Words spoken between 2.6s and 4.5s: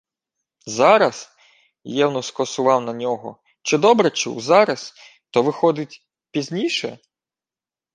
на нього. Чи добре чув?